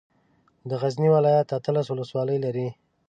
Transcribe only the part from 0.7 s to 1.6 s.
غزني ولايت